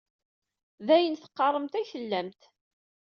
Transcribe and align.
D 0.85 0.87
ayen 0.95 1.15
teqqaremt 1.17 1.73
ay 1.79 1.85
tellamt. 1.91 2.41